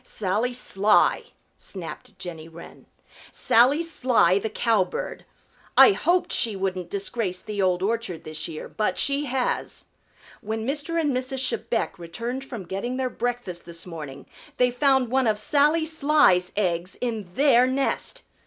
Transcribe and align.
"Sally 0.03 0.51
Sly," 0.51 1.25
snapped 1.57 2.17
Jenny 2.17 2.47
Wren. 2.47 2.87
"Sally 3.31 3.83
Sly 3.83 4.39
the 4.39 4.49
Cowbird. 4.49 5.25
I 5.77 5.91
hoped 5.91 6.33
she 6.33 6.55
wouldn't 6.55 6.89
disgrace 6.89 7.39
the 7.39 7.61
Old 7.61 7.83
Orchard 7.83 8.23
this 8.23 8.47
year, 8.47 8.67
but 8.67 8.97
she 8.97 9.25
has. 9.25 9.85
When 10.41 10.65
Mr. 10.67 10.99
and 10.99 11.15
Mrs. 11.15 11.45
Chebec 11.47 11.99
returned 11.99 12.43
from 12.43 12.63
getting 12.63 12.97
their 12.97 13.11
breakfast 13.11 13.65
this 13.67 13.85
morning 13.85 14.25
they 14.57 14.71
found 14.71 15.09
one 15.11 15.27
of 15.27 15.37
Sally 15.37 15.85
Sly's 15.85 16.51
eggs 16.55 16.97
in 16.99 17.35
their 17.35 17.67
nest. 17.67 18.23